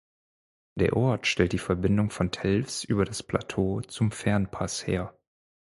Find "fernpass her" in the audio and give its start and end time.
4.11-5.13